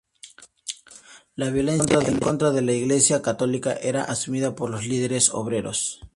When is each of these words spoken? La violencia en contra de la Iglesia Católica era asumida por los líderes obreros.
La 1.35 1.51
violencia 1.51 1.99
en 1.99 2.17
contra 2.17 2.49
de 2.49 2.63
la 2.63 2.71
Iglesia 2.71 3.21
Católica 3.21 3.73
era 3.73 4.01
asumida 4.03 4.55
por 4.55 4.71
los 4.71 4.87
líderes 4.87 5.29
obreros. 5.31 5.99